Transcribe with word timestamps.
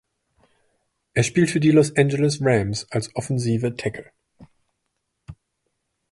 Er 1.13 1.21
spielt 1.21 1.51
für 1.51 1.59
die 1.59 1.69
Los 1.69 1.95
Angeles 1.95 2.39
Rams 2.41 2.87
als 2.91 3.15
Offensive 3.15 3.75
Tackle. 3.75 4.09